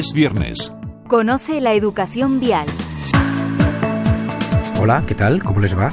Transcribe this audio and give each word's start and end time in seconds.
Es 0.00 0.14
viernes. 0.14 0.74
Conoce 1.08 1.60
la 1.60 1.74
educación 1.74 2.40
vial. 2.40 2.66
Hola, 4.80 5.04
¿qué 5.06 5.14
tal? 5.14 5.42
¿Cómo 5.42 5.60
les 5.60 5.78
va? 5.78 5.92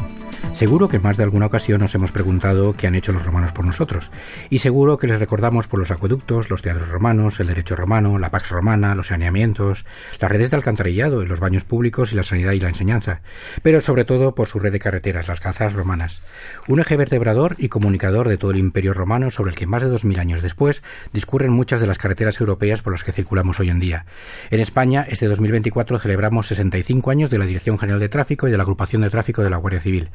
Seguro 0.58 0.88
que 0.88 0.96
en 0.96 1.04
más 1.04 1.18
de 1.18 1.24
alguna 1.24 1.46
ocasión 1.46 1.82
nos 1.82 1.94
hemos 1.94 2.12
preguntado 2.12 2.74
qué 2.76 2.88
han 2.88 2.96
hecho 2.96 3.12
los 3.12 3.24
romanos 3.24 3.52
por 3.52 3.64
nosotros, 3.64 4.10
y 4.50 4.58
seguro 4.58 4.98
que 4.98 5.06
les 5.06 5.20
recordamos 5.20 5.68
por 5.68 5.78
los 5.78 5.92
acueductos, 5.92 6.50
los 6.50 6.64
teatros 6.64 6.90
romanos, 6.90 7.40
el 7.40 7.46
derecho 7.46 7.76
romano, 7.76 8.18
la 8.18 8.32
pax 8.32 8.50
romana, 8.50 8.96
los 8.96 9.10
saneamientos, 9.10 9.86
las 10.20 10.32
redes 10.32 10.50
de 10.50 10.56
alcantarillado, 10.56 11.24
los 11.24 11.40
baños 11.40 11.64
públicos 11.64 12.12
y 12.12 12.16
la 12.16 12.24
sanidad 12.24 12.54
y 12.54 12.60
la 12.60 12.70
enseñanza, 12.70 13.22
pero 13.62 13.82
sobre 13.82 14.04
todo 14.04 14.34
por 14.34 14.48
su 14.48 14.58
red 14.58 14.72
de 14.72 14.80
carreteras, 14.80 15.28
las 15.28 15.42
calzadas 15.42 15.74
romanas, 15.74 16.24
un 16.68 16.80
eje 16.80 16.98
vertebrador 16.98 17.56
y 17.60 17.70
comunicador 17.70 18.28
de 18.28 18.40
todo 18.40 18.50
el 18.50 18.58
imperio 18.58 18.96
romano 18.96 19.30
sobre 19.30 19.52
el 19.52 19.56
que 19.56 19.68
más 19.68 19.84
de 19.84 19.90
dos 19.90 20.06
mil 20.06 20.18
años 20.18 20.42
después 20.42 20.82
discurren 21.14 21.52
muchas 21.52 21.82
de 21.82 21.88
las 21.88 22.00
carreteras 22.00 22.40
europeas 22.40 22.82
por 22.82 22.94
las 22.94 23.04
que 23.04 23.12
circulamos 23.12 23.60
hoy 23.60 23.70
en 23.70 23.80
día. 23.80 24.08
En 24.50 24.60
España, 24.60 25.06
este 25.08 25.28
2024 25.28 26.00
celebramos 26.00 26.48
65 26.48 27.12
años 27.12 27.30
de 27.30 27.38
la 27.38 27.46
Dirección 27.46 27.78
General 27.78 28.00
de 28.00 28.10
Tráfico 28.10 28.48
y 28.48 28.52
de 28.52 28.58
la 28.58 28.64
Agrupación 28.64 29.04
de 29.04 29.12
Tráfico 29.12 29.44
de 29.44 29.52
la 29.52 29.58
Guardia 29.58 29.82
Civil 29.82 30.10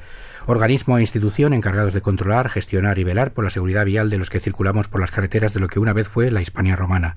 organismo 0.47 0.99
e 0.99 1.01
institución 1.01 1.53
encargados 1.53 1.95
de 1.95 2.01
controlar, 2.01 2.49
gestionar 2.49 2.99
y 2.99 3.05
velar 3.05 3.33
por 3.33 3.45
la 3.45 3.51
seguridad 3.51 3.85
vial 3.85 4.11
de 4.11 4.19
los 4.19 4.31
que 4.31 4.41
circulamos 4.41 4.89
por 4.89 5.01
las 5.01 5.11
carreteras 5.11 5.55
de 5.55 5.61
lo 5.61 5.69
que 5.69 5.79
una 5.79 5.93
vez 5.93 6.09
fue 6.09 6.31
la 6.31 6.41
Hispania 6.41 6.77
romana. 6.77 7.17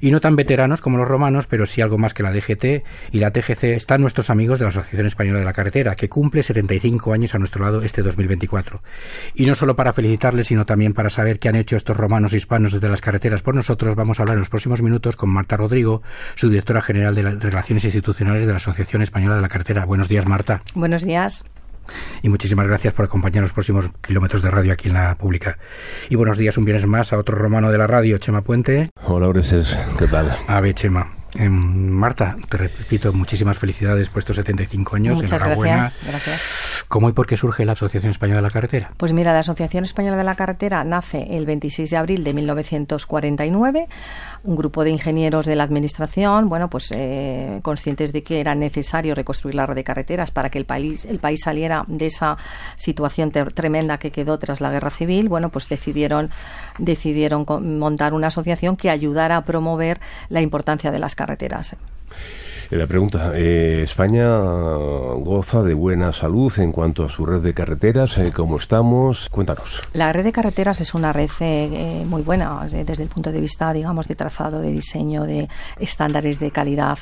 Y 0.00 0.10
no 0.10 0.20
tan 0.20 0.36
veteranos 0.36 0.80
como 0.80 0.98
los 0.98 1.08
romanos, 1.08 1.46
pero 1.46 1.66
sí 1.66 1.80
algo 1.80 1.98
más 1.98 2.14
que 2.14 2.22
la 2.22 2.32
DGT 2.32 2.84
y 3.12 3.20
la 3.20 3.30
TGC 3.30 3.64
están 3.64 4.00
nuestros 4.00 4.30
amigos 4.30 4.58
de 4.58 4.64
la 4.64 4.70
Asociación 4.70 5.06
Española 5.06 5.38
de 5.38 5.44
la 5.44 5.52
Carretera, 5.52 5.96
que 5.96 6.08
cumple 6.08 6.42
75 6.42 7.12
años 7.12 7.34
a 7.34 7.38
nuestro 7.38 7.64
lado 7.64 7.82
este 7.82 8.02
2024. 8.02 8.82
Y 9.34 9.46
no 9.46 9.54
solo 9.54 9.76
para 9.76 9.92
felicitarles, 9.92 10.48
sino 10.48 10.66
también 10.66 10.92
para 10.92 11.10
saber 11.10 11.38
qué 11.38 11.48
han 11.48 11.56
hecho 11.56 11.76
estos 11.76 11.96
romanos 11.96 12.32
hispanos 12.32 12.72
desde 12.72 12.88
las 12.88 13.00
carreteras 13.00 13.42
por 13.42 13.54
nosotros, 13.54 13.94
vamos 13.94 14.18
a 14.18 14.22
hablar 14.22 14.34
en 14.34 14.40
los 14.40 14.50
próximos 14.50 14.82
minutos 14.82 15.16
con 15.16 15.30
Marta 15.30 15.56
Rodrigo, 15.56 16.02
su 16.34 16.48
directora 16.48 16.82
general 16.82 17.14
de 17.14 17.22
Relaciones 17.22 17.84
Institucionales 17.84 18.46
de 18.46 18.52
la 18.52 18.58
Asociación 18.58 19.02
Española 19.02 19.36
de 19.36 19.42
la 19.42 19.48
Carretera. 19.48 19.84
Buenos 19.84 20.08
días, 20.08 20.26
Marta. 20.26 20.62
Buenos 20.74 21.04
días. 21.04 21.44
Y 22.22 22.28
muchísimas 22.28 22.66
gracias 22.66 22.94
por 22.94 23.04
acompañar 23.04 23.42
los 23.42 23.52
próximos 23.52 23.90
kilómetros 24.06 24.42
de 24.42 24.50
radio 24.50 24.72
aquí 24.72 24.88
en 24.88 24.94
la 24.94 25.16
pública. 25.16 25.58
Y 26.08 26.16
buenos 26.16 26.38
días 26.38 26.58
un 26.58 26.64
viernes 26.64 26.86
más 26.86 27.12
a 27.12 27.18
otro 27.18 27.36
romano 27.36 27.70
de 27.70 27.78
la 27.78 27.86
radio, 27.86 28.18
Chema 28.18 28.42
Puente. 28.42 28.90
Hola, 29.04 29.28
Oreses, 29.28 29.78
¿qué 29.98 30.06
tal? 30.06 30.36
A 30.46 30.60
ver, 30.60 30.74
Chema. 30.74 31.15
Em, 31.38 31.90
Marta, 31.90 32.36
te 32.48 32.56
repito, 32.56 33.12
muchísimas 33.12 33.58
felicidades 33.58 34.08
por 34.08 34.20
estos 34.20 34.36
75 34.36 34.96
años. 34.96 35.16
Muchas 35.16 35.40
Enhorabuena. 35.40 35.76
gracias. 35.76 36.06
gracias. 36.08 36.84
¿Cómo 36.88 37.08
y 37.08 37.12
por 37.12 37.26
qué 37.26 37.36
surge 37.36 37.64
la 37.64 37.72
Asociación 37.72 38.10
Española 38.10 38.38
de 38.38 38.42
la 38.42 38.50
Carretera? 38.50 38.92
Pues 38.96 39.12
mira, 39.12 39.32
la 39.32 39.40
Asociación 39.40 39.84
Española 39.84 40.16
de 40.16 40.24
la 40.24 40.36
Carretera 40.36 40.84
nace 40.84 41.36
el 41.36 41.44
26 41.44 41.90
de 41.90 41.96
abril 41.96 42.24
de 42.24 42.32
1949. 42.32 43.88
Un 44.44 44.56
grupo 44.56 44.84
de 44.84 44.90
ingenieros 44.90 45.46
de 45.46 45.56
la 45.56 45.64
Administración, 45.64 46.48
bueno, 46.48 46.70
pues 46.70 46.92
eh, 46.94 47.58
conscientes 47.62 48.12
de 48.12 48.22
que 48.22 48.40
era 48.40 48.54
necesario 48.54 49.14
reconstruir 49.14 49.56
la 49.56 49.66
red 49.66 49.74
de 49.74 49.84
carreteras 49.84 50.30
para 50.30 50.50
que 50.50 50.58
el 50.58 50.64
país, 50.64 51.04
el 51.04 51.18
país 51.18 51.40
saliera 51.42 51.84
de 51.88 52.06
esa 52.06 52.36
situación 52.76 53.32
tremenda 53.32 53.98
que 53.98 54.12
quedó 54.12 54.38
tras 54.38 54.60
la 54.60 54.70
Guerra 54.70 54.90
Civil, 54.90 55.28
bueno, 55.28 55.48
pues 55.50 55.68
decidieron, 55.68 56.30
decidieron 56.78 57.44
montar 57.78 58.14
una 58.14 58.28
asociación 58.28 58.76
que 58.76 58.90
ayudara 58.90 59.36
a 59.38 59.42
promover 59.42 60.00
la 60.28 60.40
importancia 60.40 60.92
de 60.92 60.98
las 61.00 61.14
carreteras. 61.14 61.25
Eh, 62.70 62.76
la 62.76 62.86
pregunta, 62.86 63.32
eh, 63.34 63.82
¿España 63.84 64.26
goza 64.38 65.62
de 65.62 65.74
buena 65.74 66.12
salud 66.12 66.52
en 66.58 66.72
cuanto 66.72 67.04
a 67.04 67.08
su 67.08 67.24
red 67.24 67.40
de 67.40 67.54
carreteras? 67.54 68.18
Eh, 68.18 68.32
¿Cómo 68.34 68.56
estamos? 68.56 69.28
Cuéntanos. 69.30 69.82
La 69.92 70.12
red 70.12 70.24
de 70.24 70.32
carreteras 70.32 70.80
es 70.80 70.94
una 70.94 71.12
red 71.12 71.30
eh, 71.40 72.04
muy 72.06 72.22
buena 72.22 72.66
desde 72.66 73.02
el 73.02 73.08
punto 73.08 73.30
de 73.30 73.40
vista, 73.40 73.72
digamos, 73.72 74.08
de 74.08 74.16
trazado, 74.16 74.60
de 74.60 74.72
diseño, 74.72 75.24
de 75.24 75.48
estándares 75.78 76.40
de 76.40 76.50
calidad 76.50 76.98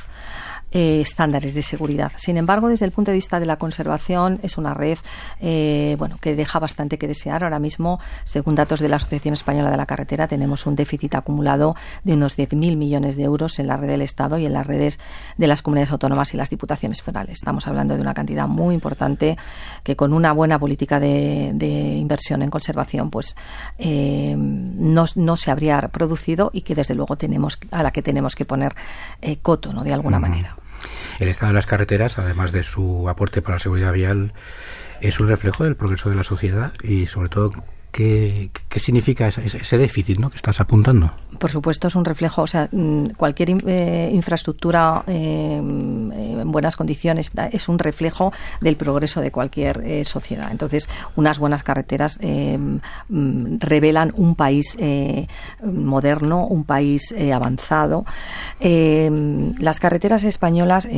eh, 0.74 1.00
estándares 1.00 1.54
de 1.54 1.62
seguridad. 1.62 2.12
Sin 2.16 2.36
embargo, 2.36 2.68
desde 2.68 2.84
el 2.84 2.90
punto 2.92 3.12
de 3.12 3.14
vista 3.14 3.38
de 3.38 3.46
la 3.46 3.56
conservación, 3.56 4.40
es 4.42 4.58
una 4.58 4.74
red 4.74 4.98
eh, 5.40 5.94
bueno, 5.98 6.18
que 6.20 6.34
deja 6.34 6.58
bastante 6.58 6.98
que 6.98 7.06
desear. 7.06 7.44
Ahora 7.44 7.60
mismo, 7.60 8.00
según 8.24 8.56
datos 8.56 8.80
de 8.80 8.88
la 8.88 8.96
Asociación 8.96 9.34
Española 9.34 9.70
de 9.70 9.76
la 9.76 9.86
Carretera, 9.86 10.28
tenemos 10.28 10.66
un 10.66 10.74
déficit 10.74 11.14
acumulado 11.14 11.76
de 12.02 12.14
unos 12.14 12.36
10.000 12.36 12.76
millones 12.76 13.16
de 13.16 13.22
euros 13.22 13.58
en 13.60 13.68
la 13.68 13.76
red 13.76 13.88
del 13.88 14.02
Estado 14.02 14.36
y 14.36 14.46
en 14.46 14.52
las 14.52 14.66
redes 14.66 14.98
de 15.36 15.46
las 15.46 15.62
comunidades 15.62 15.92
autónomas 15.92 16.34
y 16.34 16.36
las 16.36 16.50
diputaciones 16.50 17.02
federales. 17.02 17.38
Estamos 17.38 17.66
hablando 17.68 17.94
de 17.94 18.00
una 18.00 18.12
cantidad 18.12 18.48
muy 18.48 18.74
importante 18.74 19.38
que 19.84 19.94
con 19.96 20.12
una 20.12 20.32
buena 20.32 20.58
política 20.58 20.98
de, 20.98 21.52
de 21.54 21.68
inversión 21.68 22.42
en 22.42 22.50
conservación 22.50 23.10
pues 23.10 23.36
eh, 23.78 24.34
no, 24.36 25.04
no, 25.14 25.36
se 25.36 25.50
habría 25.50 25.80
producido 25.88 26.50
y 26.52 26.62
que 26.62 26.74
desde 26.74 26.94
luego 26.94 27.16
tenemos 27.16 27.58
a 27.70 27.82
la 27.82 27.92
que 27.92 28.02
tenemos 28.02 28.34
que 28.34 28.44
poner 28.44 28.74
eh, 29.22 29.38
coto 29.38 29.72
¿no? 29.72 29.84
de 29.84 29.92
alguna 29.92 30.18
manera. 30.18 30.56
El 31.18 31.28
estado 31.28 31.48
de 31.48 31.54
las 31.54 31.66
carreteras, 31.66 32.18
además 32.18 32.52
de 32.52 32.62
su 32.62 33.08
aporte 33.08 33.42
para 33.42 33.56
la 33.56 33.60
seguridad 33.60 33.92
vial, 33.92 34.32
es 35.00 35.20
un 35.20 35.28
reflejo 35.28 35.64
del 35.64 35.76
progreso 35.76 36.10
de 36.10 36.16
la 36.16 36.24
sociedad 36.24 36.72
y 36.82 37.06
sobre 37.06 37.28
todo 37.28 37.50
¿Qué, 37.94 38.50
¿Qué, 38.68 38.80
significa 38.80 39.28
ese, 39.28 39.44
ese, 39.44 39.78
déficit 39.78 40.18
¿no? 40.18 40.28
que 40.28 40.36
estás 40.36 40.60
apuntando? 40.60 41.14
Por 41.38 41.50
supuesto, 41.50 41.88
es 41.88 41.94
un 41.94 42.04
reflejo, 42.04 42.42
o 42.42 42.46
sea, 42.46 42.68
cualquier 43.16 43.50
eh, 43.66 44.10
infraestructura 44.12 45.02
eh, 45.06 45.56
en 45.56 46.52
buenas 46.52 46.76
condiciones 46.76 47.32
es 47.52 47.68
un 47.68 47.78
reflejo 47.78 48.32
del 48.60 48.76
progreso 48.76 49.20
de 49.20 49.30
cualquier 49.30 49.82
eh, 49.84 50.04
sociedad. 50.04 50.50
Entonces, 50.50 50.88
unas 51.16 51.38
buenas 51.38 51.62
carreteras 51.62 52.18
revelan 53.08 54.12
un 54.16 54.34
país 54.34 54.76
moderno, 55.62 56.46
un 56.46 56.64
país 56.64 57.14
avanzado. 57.32 58.04
las 58.60 59.80
carreteras 59.80 60.24
españolas 60.24 60.88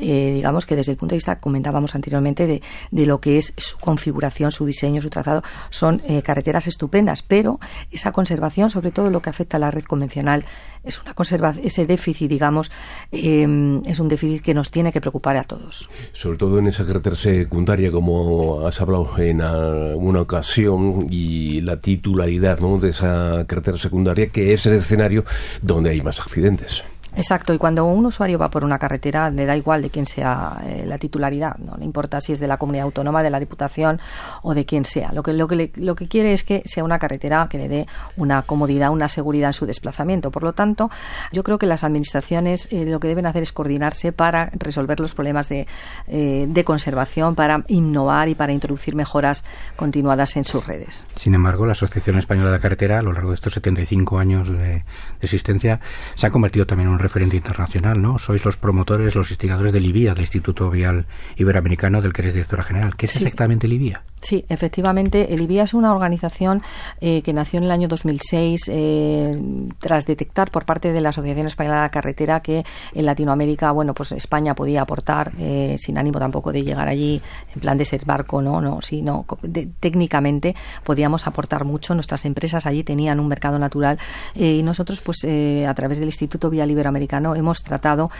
eh, 0.00 0.32
digamos 0.34 0.66
que 0.66 0.76
desde 0.76 0.92
el 0.92 0.98
punto 0.98 1.12
de 1.12 1.18
vista, 1.18 1.40
comentábamos 1.40 1.94
anteriormente, 1.94 2.46
de, 2.46 2.62
de, 2.90 3.06
lo 3.06 3.20
que 3.20 3.38
es 3.38 3.52
su 3.56 3.78
configuración, 3.78 4.50
su 4.50 4.66
diseño, 4.66 5.02
su 5.02 5.10
trazado, 5.10 5.42
son 5.70 6.02
eh, 6.06 6.22
carreteras 6.22 6.66
estupendas, 6.66 7.22
pero 7.22 7.60
esa 7.90 8.12
conservación, 8.12 8.70
sobre 8.70 8.90
todo 8.90 9.10
lo 9.10 9.20
que 9.22 9.30
afecta 9.30 9.56
a 9.56 9.60
la 9.60 9.70
red 9.70 9.84
convencional, 9.84 10.44
es 10.82 11.00
una 11.00 11.14
conservación, 11.14 11.66
ese 11.66 11.86
déficit, 11.86 12.28
digamos, 12.28 12.70
eh, 13.12 13.80
es 13.84 14.00
un 14.00 14.08
déficit 14.08 14.42
que 14.42 14.54
nos 14.54 14.70
tiene 14.70 14.92
que 14.92 15.00
preocupar 15.00 15.36
a 15.36 15.44
todos. 15.44 15.90
Sobre 16.12 16.38
todo 16.38 16.58
en 16.58 16.68
esa 16.68 16.86
carretera 16.86 17.16
secundaria, 17.16 17.90
como 17.90 18.66
has 18.66 18.80
hablado 18.80 19.18
en 19.18 19.42
alguna 19.42 20.22
ocasión, 20.22 21.06
y 21.10 21.60
la 21.60 21.80
titularidad 21.80 22.60
¿no? 22.60 22.78
de 22.78 22.90
esa 22.90 23.44
carretera 23.46 23.76
secundaria, 23.76 24.28
que 24.28 24.52
es 24.52 24.66
el 24.66 24.74
escenario 24.74 25.24
donde 25.62 25.90
hay 25.90 26.00
más 26.00 26.20
accidentes. 26.20 26.82
Exacto, 27.16 27.52
y 27.52 27.58
cuando 27.58 27.84
un 27.84 28.06
usuario 28.06 28.38
va 28.38 28.50
por 28.50 28.64
una 28.64 28.78
carretera, 28.78 29.30
le 29.30 29.46
da 29.46 29.56
igual 29.56 29.82
de 29.82 29.90
quién 29.90 30.06
sea 30.06 30.56
eh, 30.64 30.84
la 30.86 30.98
titularidad, 30.98 31.56
no 31.58 31.76
le 31.76 31.84
importa 31.84 32.20
si 32.20 32.32
es 32.32 32.40
de 32.40 32.46
la 32.46 32.56
comunidad 32.56 32.84
autónoma, 32.84 33.22
de 33.22 33.30
la 33.30 33.40
diputación 33.40 34.00
o 34.42 34.54
de 34.54 34.64
quien 34.64 34.84
sea. 34.84 35.12
Lo 35.12 35.22
que, 35.22 35.32
lo 35.32 35.48
que, 35.48 35.56
le, 35.56 35.72
lo 35.76 35.94
que 35.94 36.08
quiere 36.08 36.32
es 36.32 36.44
que 36.44 36.62
sea 36.66 36.84
una 36.84 36.98
carretera 36.98 37.48
que 37.50 37.58
le 37.58 37.68
dé 37.68 37.86
una 38.16 38.42
comodidad, 38.42 38.90
una 38.90 39.08
seguridad 39.08 39.48
en 39.48 39.52
su 39.54 39.66
desplazamiento. 39.66 40.30
Por 40.30 40.42
lo 40.42 40.52
tanto, 40.52 40.90
yo 41.32 41.42
creo 41.42 41.58
que 41.58 41.66
las 41.66 41.84
administraciones 41.84 42.68
eh, 42.70 42.84
lo 42.86 43.00
que 43.00 43.08
deben 43.08 43.26
hacer 43.26 43.42
es 43.42 43.52
coordinarse 43.52 44.12
para 44.12 44.50
resolver 44.54 45.00
los 45.00 45.14
problemas 45.14 45.48
de, 45.48 45.66
eh, 46.06 46.46
de 46.48 46.64
conservación, 46.64 47.34
para 47.34 47.64
innovar 47.68 48.28
y 48.28 48.34
para 48.34 48.52
introducir 48.52 48.94
mejoras 48.94 49.44
continuadas 49.76 50.36
en 50.36 50.44
sus 50.44 50.66
redes. 50.66 51.06
Sin 51.16 51.34
embargo, 51.34 51.66
la 51.66 51.72
Asociación 51.72 52.18
Española 52.18 52.50
de 52.50 52.56
la 52.56 52.62
Carretera, 52.62 52.98
a 52.98 53.02
lo 53.02 53.12
largo 53.12 53.30
de 53.30 53.34
estos 53.34 53.54
75 53.54 54.18
años 54.18 54.48
de, 54.48 54.56
de 54.58 54.84
existencia, 55.20 55.80
se 56.14 56.26
ha 56.26 56.30
convertido 56.30 56.66
también 56.66 56.88
en 56.88 56.94
un 56.94 56.99
referente 57.00 57.36
internacional, 57.36 58.00
¿no? 58.00 58.18
Sois 58.18 58.44
los 58.44 58.56
promotores, 58.56 59.14
los 59.14 59.30
instigadores 59.30 59.72
del 59.72 59.86
IBIA, 59.86 60.14
del 60.14 60.22
Instituto 60.22 60.70
Vial 60.70 61.06
Iberoamericano, 61.36 62.00
del 62.02 62.12
que 62.12 62.22
eres 62.22 62.34
directora 62.34 62.62
general. 62.62 62.96
¿Qué 62.96 63.06
es 63.06 63.12
sí. 63.12 63.18
exactamente 63.18 63.66
el 63.66 63.72
IBIA? 63.74 64.02
Sí, 64.20 64.44
efectivamente, 64.50 65.32
el 65.32 65.40
IBIA 65.40 65.64
es 65.64 65.74
una 65.74 65.92
organización 65.92 66.62
eh, 67.00 67.22
que 67.22 67.32
nació 67.32 67.58
en 67.58 67.64
el 67.64 67.70
año 67.70 67.88
2006 67.88 68.62
eh, 68.68 69.42
tras 69.78 70.04
detectar 70.04 70.50
por 70.50 70.66
parte 70.66 70.92
de 70.92 71.00
la 71.00 71.08
Asociación 71.08 71.46
Española 71.46 71.76
de 71.76 71.82
la 71.82 71.88
Carretera 71.88 72.40
que 72.40 72.64
en 72.94 73.06
Latinoamérica, 73.06 73.72
bueno, 73.72 73.94
pues 73.94 74.12
España 74.12 74.54
podía 74.54 74.82
aportar, 74.82 75.32
eh, 75.38 75.76
sin 75.78 75.96
ánimo 75.96 76.18
tampoco 76.18 76.52
de 76.52 76.62
llegar 76.62 76.86
allí 76.86 77.22
en 77.54 77.60
plan 77.60 77.78
de 77.78 77.86
ser 77.86 78.04
barco, 78.04 78.42
no, 78.42 78.60
no, 78.60 78.82
sino 78.82 79.24
de, 79.42 79.68
técnicamente 79.80 80.54
podíamos 80.84 81.26
aportar 81.26 81.64
mucho. 81.64 81.94
Nuestras 81.94 82.26
empresas 82.26 82.66
allí 82.66 82.84
tenían 82.84 83.20
un 83.20 83.28
mercado 83.28 83.58
natural 83.58 83.98
y 84.34 84.62
nosotros, 84.62 85.00
pues 85.00 85.24
a 85.66 85.74
través 85.74 85.98
del 85.98 86.08
Instituto 86.08 86.50
Vial 86.50 86.70
Iberoamericano 86.70 86.90
Americano 86.90 87.34
hemos 87.34 87.62
tratado 87.62 88.10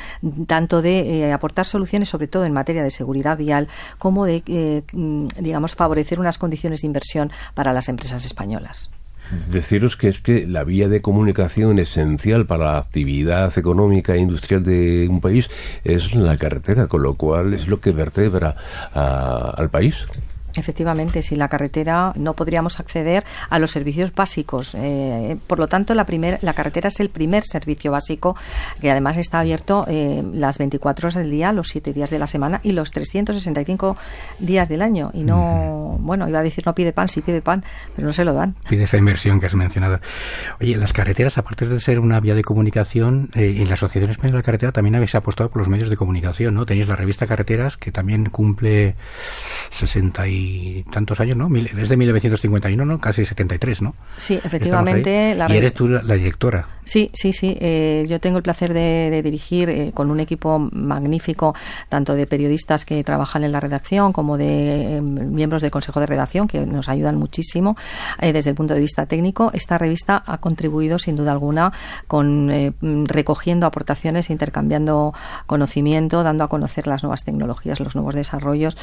tanto 0.46 0.80
de 0.80 1.26
eh, 1.26 1.32
aportar 1.32 1.66
soluciones, 1.66 2.08
sobre 2.08 2.28
todo 2.28 2.44
en 2.46 2.52
materia 2.52 2.82
de 2.82 2.90
seguridad 2.90 3.36
vial, 3.36 3.68
como 3.98 4.24
de, 4.24 4.42
eh, 4.46 4.82
digamos, 5.38 5.74
favorecer 5.74 5.89
unas 6.18 6.38
condiciones 6.38 6.80
de 6.80 6.86
inversión 6.86 7.30
para 7.54 7.72
las 7.72 7.88
empresas 7.88 8.24
españolas. 8.24 8.90
Deciros 9.50 9.96
que 9.96 10.08
es 10.08 10.18
que 10.20 10.46
la 10.46 10.64
vía 10.64 10.88
de 10.88 11.02
comunicación 11.02 11.78
esencial 11.78 12.46
para 12.46 12.72
la 12.72 12.78
actividad 12.78 13.56
económica 13.56 14.14
e 14.14 14.18
industrial 14.18 14.64
de 14.64 15.06
un 15.08 15.20
país 15.20 15.48
es 15.84 16.14
la 16.14 16.36
carretera, 16.36 16.88
con 16.88 17.02
lo 17.02 17.14
cual 17.14 17.54
es 17.54 17.68
lo 17.68 17.80
que 17.80 17.92
vertebra 17.92 18.56
al 18.92 19.70
país. 19.70 20.06
Efectivamente, 20.54 21.22
sin 21.22 21.38
la 21.38 21.48
carretera 21.48 22.12
no 22.16 22.34
podríamos 22.34 22.80
acceder 22.80 23.24
a 23.48 23.58
los 23.58 23.70
servicios 23.70 24.14
básicos. 24.14 24.74
Eh, 24.74 25.36
por 25.46 25.58
lo 25.58 25.68
tanto, 25.68 25.94
la, 25.94 26.04
primer, 26.04 26.38
la 26.42 26.54
carretera 26.54 26.88
es 26.88 27.00
el 27.00 27.10
primer 27.10 27.44
servicio 27.44 27.92
básico 27.92 28.36
que 28.80 28.90
además 28.90 29.16
está 29.16 29.40
abierto 29.40 29.84
eh, 29.88 30.22
las 30.32 30.58
24 30.58 31.06
horas 31.06 31.14
del 31.14 31.30
día, 31.30 31.52
los 31.52 31.68
7 31.68 31.92
días 31.92 32.10
de 32.10 32.18
la 32.18 32.26
semana 32.26 32.60
y 32.62 32.72
los 32.72 32.90
365 32.90 33.96
días 34.38 34.68
del 34.68 34.82
año. 34.82 35.10
Y 35.14 35.22
no, 35.22 35.96
bueno, 36.00 36.28
iba 36.28 36.38
a 36.38 36.42
decir 36.42 36.64
no 36.66 36.74
pide 36.74 36.92
pan, 36.92 37.08
sí 37.08 37.20
pide 37.20 37.42
pan, 37.42 37.64
pero 37.94 38.06
no 38.06 38.12
se 38.12 38.24
lo 38.24 38.32
dan. 38.32 38.54
Pide 38.68 38.84
esa 38.84 38.96
inversión 38.96 39.40
que 39.40 39.46
has 39.46 39.54
mencionado. 39.54 40.00
Oye, 40.60 40.76
las 40.76 40.92
carreteras, 40.92 41.38
aparte 41.38 41.66
de 41.66 41.80
ser 41.80 42.00
una 42.00 42.20
vía 42.20 42.34
de 42.34 42.42
comunicación, 42.42 43.30
eh, 43.34 43.56
en 43.58 43.68
la 43.68 43.74
Asociación 43.74 44.10
Española 44.10 44.36
de 44.36 44.42
la 44.42 44.44
Carretera 44.44 44.72
también 44.72 44.94
habéis 44.96 45.14
apostado 45.14 45.50
por 45.50 45.60
los 45.60 45.68
medios 45.68 45.90
de 45.90 45.96
comunicación, 45.96 46.54
¿no? 46.54 46.66
Tenéis 46.66 46.88
la 46.88 46.96
revista 46.96 47.26
Carreteras, 47.26 47.76
que 47.76 47.92
también 47.92 48.26
cumple 48.26 48.96
60 49.70 50.28
y 50.28 50.84
tantos 50.90 51.20
años, 51.20 51.36
¿no? 51.36 51.48
Desde 51.48 51.96
1951, 51.96 52.84
¿no? 52.84 53.00
Casi 53.00 53.24
73, 53.24 53.82
¿no? 53.82 53.94
Sí, 54.16 54.40
efectivamente. 54.42 55.36
y 55.48 55.56
eres 55.56 55.74
tú 55.74 55.88
la, 55.88 56.02
directora. 56.02 56.66
Sí, 56.84 57.10
sí, 57.12 57.32
sí. 57.32 57.56
Eh, 57.60 58.04
yo 58.08 58.20
tengo 58.20 58.38
el 58.38 58.42
placer 58.42 58.72
de, 58.72 59.20
dirigir 59.22 59.68
eh, 59.68 59.92
con 59.92 60.10
un 60.10 60.18
equipo 60.18 60.58
magnífico, 60.58 61.54
tanto 61.88 62.14
de 62.14 62.26
periodistas 62.26 62.84
que 62.84 63.04
trabajan 63.04 63.44
en 63.44 63.52
la 63.52 63.60
redacción 63.60 64.12
como 64.12 64.36
de 64.36 64.96
em, 64.96 65.32
miembros 65.32 65.62
del 65.62 65.70
Consejo 65.70 66.00
de 66.00 66.06
Redacción, 66.06 66.48
que 66.48 66.66
nos 66.66 66.88
ayudan 66.88 67.16
muchísimo 67.16 67.76
eh, 68.20 68.32
desde 68.32 68.50
el 68.50 68.56
punto 68.56 68.74
de 68.74 68.80
vista 68.80 69.06
técnico. 69.06 69.50
Esta 69.52 69.78
revista 69.78 70.22
ha 70.26 70.38
contribuido, 70.38 70.98
sin 70.98 71.16
duda 71.16 71.32
alguna, 71.32 71.72
con 72.06 72.50
recogiendo 73.06 73.66
aportaciones, 73.66 74.30
intercambiando 74.30 75.12
conocimiento, 75.46 76.22
dando 76.22 76.44
a 76.44 76.48
conocer 76.48 76.86
las 76.86 77.02
nuevas 77.02 77.24
tecnologías, 77.24 77.78
los 77.80 77.94
nuevos 77.94 78.14
desarrollos. 78.14 78.76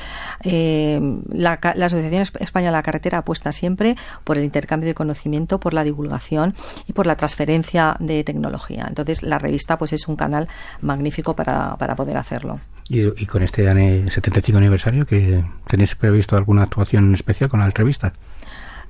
la 0.43 1.57
la, 1.75 1.85
Asociación 1.85 2.21
Española 2.39 2.71
de 2.71 2.77
la 2.77 2.83
Carretera 2.83 3.19
apuesta 3.19 3.51
siempre 3.51 3.95
por 4.23 4.37
el 4.37 4.43
intercambio 4.43 4.87
de 4.87 4.93
conocimiento, 4.93 5.59
por 5.59 5.73
la 5.73 5.83
divulgación 5.83 6.55
y 6.87 6.93
por 6.93 7.07
la 7.07 7.15
transferencia 7.15 7.96
de 7.99 8.23
tecnología. 8.23 8.85
Entonces, 8.87 9.23
la 9.23 9.39
revista 9.39 9.77
pues 9.77 9.93
es 9.93 10.07
un 10.07 10.15
canal 10.15 10.47
magnífico 10.81 11.35
para, 11.35 11.75
para 11.77 11.95
poder 11.95 12.17
hacerlo. 12.17 12.59
¿Y, 12.89 13.25
con 13.25 13.43
este 13.43 13.65
75 13.65 14.57
aniversario 14.57 15.05
que 15.05 15.43
tenéis 15.67 15.95
previsto 15.95 16.37
alguna 16.37 16.63
actuación 16.63 17.13
especial 17.13 17.49
con 17.49 17.59
la 17.59 17.69
revista? 17.69 18.13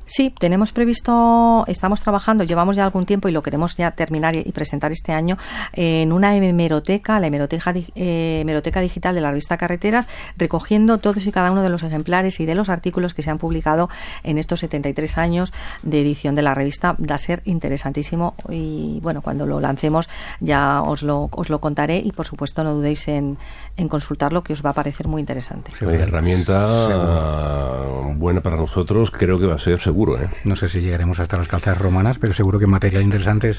Sí, 0.09 0.33
tenemos 0.39 0.71
previsto, 0.71 1.65
estamos 1.68 2.00
trabajando, 2.00 2.45
llevamos 2.45 2.77
ya 2.77 2.86
algún 2.86 3.06
tiempo 3.06 3.27
y 3.27 3.33
lo 3.33 3.44
queremos 3.44 3.75
ya 3.75 3.92
terminar 3.92 4.38
y 4.38 4.51
presentar 4.54 4.94
este 4.94 5.12
año 5.12 5.38
en 5.74 6.13
una 6.13 6.33
hemeroteca, 6.33 7.19
la 7.19 7.27
hemeroteca, 7.27 7.74
eh, 7.75 8.39
hemeroteca 8.42 8.80
digital 8.80 9.15
de 9.15 9.21
la 9.21 9.31
revista 9.31 9.57
Carreteras, 9.57 10.07
recogiendo 10.38 10.98
todos 10.98 11.25
y 11.25 11.31
cada 11.33 11.51
uno 11.51 11.62
de 11.62 11.69
los 11.69 11.83
ejemplares 11.83 12.39
y 12.39 12.45
de 12.45 12.56
los 12.56 12.69
artículos 12.69 13.13
que 13.13 13.21
se 13.21 13.31
han 13.31 13.38
publicado 13.38 13.89
en 14.24 14.38
estos 14.38 14.62
73 14.62 15.18
años 15.18 15.51
de 15.83 16.00
edición 16.00 16.36
de 16.36 16.42
la 16.42 16.54
revista. 16.54 16.94
Va 16.94 17.15
a 17.15 17.18
ser 17.18 17.42
interesantísimo 17.44 18.33
y 18.48 19.01
bueno, 19.01 19.21
cuando 19.21 19.45
lo 19.45 19.59
lancemos 19.59 20.07
ya 20.39 20.83
os 20.83 21.04
lo, 21.04 21.27
os 21.31 21.50
lo 21.50 21.59
contaré 21.59 21.98
y 21.98 22.13
por 22.13 22.25
supuesto 22.25 22.63
no 22.63 22.74
dudéis 22.75 23.09
en, 23.09 23.38
en 23.75 23.89
consultarlo 23.89 24.42
que 24.42 24.54
os 24.54 24.65
va 24.65 24.69
a 24.69 24.74
parecer 24.74 25.09
muy 25.09 25.19
interesante. 25.19 25.71
Sí, 25.77 25.86
herramienta 25.86 26.56
buena 28.15 28.42
para 28.42 28.56
nosotros, 28.56 29.12
creo 29.12 29.38
que 29.38 29.45
va 29.45 29.56
a 29.56 29.59
ser 29.59 29.81
seguro 29.81 29.96
¿eh? 30.05 30.29
No 30.44 30.55
sé 30.55 30.69
si 30.69 30.81
llegaremos 30.81 31.19
hasta 31.19 31.38
las 31.38 31.47
calzas 31.47 31.77
romanas, 31.77 32.19
pero 32.19 32.33
seguro 32.33 32.59
que 32.59 32.67
material 32.67 33.01
interesante 33.01 33.51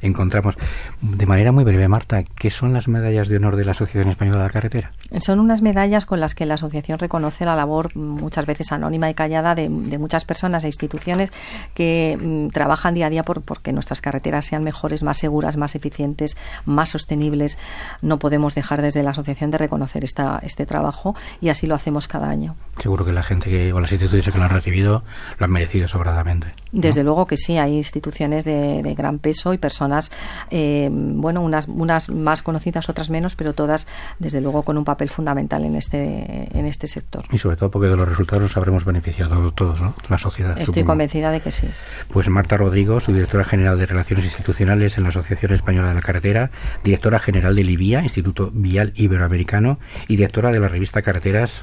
encontramos. 0.00 0.56
De 1.00 1.26
manera 1.26 1.52
muy 1.52 1.64
breve, 1.64 1.88
Marta, 1.88 2.22
¿qué 2.22 2.50
son 2.50 2.72
las 2.72 2.88
medallas 2.88 3.28
de 3.28 3.36
honor 3.36 3.56
de 3.56 3.64
la 3.64 3.72
Asociación 3.72 4.08
Española 4.10 4.38
de 4.38 4.44
la 4.44 4.50
Carretera? 4.50 4.92
Son 5.18 5.40
unas 5.40 5.60
medallas 5.60 6.06
con 6.06 6.20
las 6.20 6.34
que 6.34 6.46
la 6.46 6.54
asociación 6.54 6.98
reconoce 6.98 7.44
la 7.44 7.54
labor 7.54 7.94
muchas 7.96 8.46
veces 8.46 8.72
anónima 8.72 9.10
y 9.10 9.14
callada 9.14 9.54
de, 9.54 9.68
muchas 9.68 10.24
personas 10.24 10.64
e 10.64 10.68
instituciones 10.68 11.30
que 11.74 12.18
mm, 12.20 12.48
trabajan 12.48 12.94
día 12.94 13.06
a 13.06 13.10
día 13.10 13.22
por 13.22 13.42
porque 13.42 13.72
nuestras 13.72 14.00
carreteras 14.00 14.46
sean 14.46 14.64
mejores, 14.64 15.02
más 15.02 15.18
seguras, 15.18 15.56
más 15.56 15.74
eficientes, 15.74 16.36
más 16.64 16.90
sostenibles. 16.90 17.58
No 18.00 18.18
podemos 18.18 18.54
dejar 18.54 18.80
desde 18.80 19.02
la 19.02 19.10
asociación 19.10 19.50
de 19.50 19.58
reconocer 19.58 20.04
esta, 20.04 20.40
este 20.42 20.64
trabajo 20.64 21.14
y 21.40 21.50
así 21.50 21.66
lo 21.66 21.74
hacemos 21.74 22.08
cada 22.08 22.30
año. 22.30 22.56
Seguro 22.78 23.04
que 23.04 23.12
la 23.12 23.22
gente 23.22 23.50
que, 23.50 23.72
o 23.72 23.80
las 23.80 23.92
instituciones 23.92 24.32
que 24.32 24.38
lo 24.38 24.44
han 24.44 24.50
recibido 24.50 25.04
lo 25.38 25.44
han 25.44 25.52
merecido 25.52 25.73
sobradamente. 25.88 26.48
Desde 26.72 27.04
luego 27.04 27.26
que 27.26 27.36
sí, 27.36 27.56
hay 27.56 27.76
instituciones 27.76 28.44
de, 28.44 28.94
gran 28.96 29.18
peso 29.18 29.52
y 29.54 29.58
personas, 29.58 30.10
eh, 30.50 30.88
bueno, 30.92 31.42
unas, 31.42 31.68
unas 31.68 32.08
más 32.08 32.42
conocidas, 32.42 32.88
otras 32.88 33.10
menos, 33.10 33.34
pero 33.36 33.52
todas, 33.52 33.86
desde 34.18 34.40
luego, 34.40 34.62
con 34.62 34.78
un 34.78 34.84
papel 34.84 35.08
fundamental 35.08 35.64
en 35.64 35.76
este, 35.76 36.48
en 36.56 36.66
este 36.66 36.86
sector. 36.86 37.24
Y 37.30 37.38
sobre 37.38 37.56
todo 37.56 37.70
porque 37.70 37.88
de 37.88 37.96
los 37.96 38.08
resultados 38.08 38.42
nos 38.42 38.56
habremos 38.56 38.84
beneficiado 38.84 39.52
todos, 39.52 39.80
¿no? 39.80 39.94
La 40.08 40.18
sociedad. 40.18 40.58
Estoy 40.58 40.84
convencida 40.84 41.30
de 41.30 41.40
que 41.40 41.50
sí. 41.50 41.68
Pues 42.12 42.28
Marta 42.28 42.56
Rodrigo, 42.56 43.00
subdirectora 43.00 43.44
general 43.44 43.78
de 43.78 43.86
Relaciones 43.86 44.24
Institucionales 44.24 44.96
en 44.96 45.04
la 45.04 45.10
Asociación 45.10 45.52
Española 45.52 45.88
de 45.88 45.94
la 45.94 46.02
Carretera, 46.02 46.50
directora 46.82 47.18
general 47.18 47.54
de 47.54 47.64
Libia, 47.64 48.02
Instituto 48.02 48.50
Vial 48.52 48.92
Iberoamericano, 48.96 49.78
y 50.08 50.16
directora 50.16 50.52
de 50.52 50.60
la 50.60 50.68
revista 50.68 51.02
Carreteras 51.02 51.62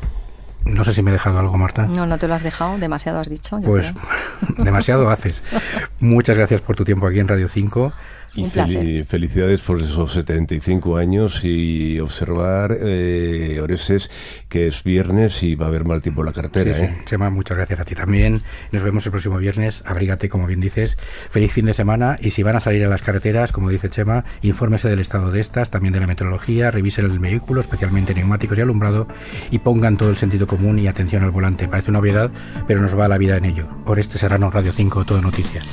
no 0.66 0.84
sé 0.84 0.94
si 0.94 1.02
me 1.02 1.12
he 1.12 1.14
dejado 1.14 1.40
algo, 1.40 1.58
Marta. 1.58 1.86
No, 1.88 2.06
no 2.06 2.18
te 2.18 2.28
lo 2.28 2.34
has 2.34 2.44
dejado, 2.44 2.78
demasiado 2.78 3.20
has 3.20 3.30
dicho. 3.30 3.60
Pues 3.62 3.94
demasiado 4.58 5.10
haces. 5.10 5.44
Muchas 6.00 6.38
gracias 6.38 6.62
por 6.62 6.76
tu 6.76 6.86
tiempo 6.86 7.08
aquí 7.08 7.20
en 7.20 7.28
Radio 7.28 7.48
5. 7.48 7.94
Y 8.34 9.04
felicidades 9.04 9.62
por 9.62 9.82
esos 9.82 10.14
75 10.14 10.96
años 10.98 11.42
y 11.44 12.00
observar, 12.00 12.78
eh, 12.80 13.60
Oreses, 13.62 14.10
que 14.48 14.68
es 14.68 14.84
viernes 14.84 15.44
y 15.44 15.56
va 15.56 15.66
a 15.66 15.70
haber 15.70 15.84
mal 15.84 16.02
tiempo 16.02 16.22
en 16.22 16.28
la 16.28 16.34
cartera. 16.34 16.74
Sí, 16.74 16.86
¿eh? 16.86 16.98
Chema, 17.06 17.30
muchas 17.30 17.58
gracias 17.58 17.80
a 17.82 17.86
ti 17.86 17.94
también. 17.94 18.42
Nos 18.72 18.84
vemos 18.84 19.06
el 19.06 19.12
próximo 19.12 19.38
viernes. 19.38 19.84
Abrígate, 19.86 20.30
como 20.30 20.48
bien 20.48 20.62
dices. 20.62 20.98
Feliz 21.30 21.52
fin 21.52 21.66
de 21.66 21.74
semana. 21.74 22.18
Y 22.22 22.30
si 22.30 22.42
van 22.44 22.56
a 22.56 22.62
salir 22.62 22.86
a 22.86 22.88
las 22.88 23.02
carreteras, 23.02 23.52
como 23.52 23.70
dice 23.70 23.90
Chema, 23.90 24.24
infórmese 24.42 24.90
del 24.90 25.00
estado 25.00 25.32
de 25.32 25.42
estas, 25.42 25.70
también 25.70 25.94
de 25.94 26.00
la 26.00 26.08
meteorología, 26.08 26.72
revisen 26.72 27.06
el 27.06 27.20
vehículo, 27.20 27.60
especialmente 27.60 28.14
neumáticos 28.14 28.58
y 28.58 28.62
alumbrado, 28.62 29.08
y 29.50 29.60
pongan 29.60 29.98
todo 29.98 30.10
el 30.10 30.18
sentido 30.18 30.48
común 30.48 30.80
y 30.80 30.88
atención 30.88 31.24
al 31.24 31.32
volante. 31.32 31.68
Parece 31.68 31.90
una 31.90 32.00
obviedad, 32.00 32.32
pero 32.66 32.82
nos 32.82 32.98
va 32.98 33.10
la 33.10 33.18
vida 33.18 33.36
en 33.36 33.46
ello. 33.46 33.68
Oreste 33.86 34.18
Serrano, 34.18 34.50
Radio 34.50 34.72
5, 34.72 35.04
Todo 35.04 35.22
Noticias. 35.22 35.68